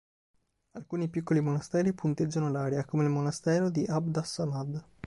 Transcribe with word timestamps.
Alcuni 0.73 1.09
piccoli 1.09 1.41
monasteri 1.41 1.93
punteggiano 1.93 2.49
l'area, 2.49 2.85
come 2.85 3.03
il 3.03 3.11
monastero 3.11 3.69
di 3.69 3.85
Abd 3.85 4.15
as-Samad. 4.17 4.83